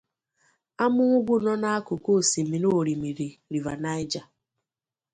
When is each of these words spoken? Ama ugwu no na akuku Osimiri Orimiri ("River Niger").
Ama 0.83 1.03
ugwu 1.15 1.35
no 1.43 1.53
na 1.61 1.69
akuku 1.77 2.09
Osimiri 2.19 2.67
Orimiri 2.79 3.27
("River 3.51 3.77
Niger"). 3.83 4.25